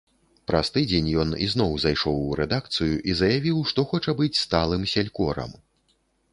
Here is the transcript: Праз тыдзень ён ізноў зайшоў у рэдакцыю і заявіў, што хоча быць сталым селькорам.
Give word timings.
Праз 0.51 0.69
тыдзень 0.77 1.09
ён 1.23 1.29
ізноў 1.47 1.75
зайшоў 1.83 2.17
у 2.31 2.33
рэдакцыю 2.41 2.95
і 3.13 3.17
заявіў, 3.21 3.63
што 3.73 3.79
хоча 3.95 4.19
быць 4.23 4.33
сталым 4.45 4.91
селькорам. 4.97 5.51